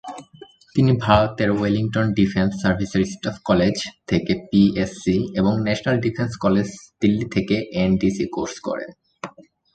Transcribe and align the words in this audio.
তিনি 0.75 0.91
ভারতের 1.05 1.49
ওয়েলিংটনের 1.51 2.15
ডিফেন্স 2.19 2.51
সার্ভিসেস 2.61 3.07
স্টাফ 3.11 3.35
কলেজ 3.45 3.75
থেকে 4.09 4.33
পিএসসি 4.49 5.17
এবং 5.39 5.53
ন্যাশনাল 5.65 5.97
ডিফেন্স 6.05 6.31
কলেজ 6.37 6.67
দিল্লী 7.01 7.25
থেকে 7.35 7.55
এনডিসি 7.83 8.25
কোর্স 8.35 8.55
করেন। 8.67 8.89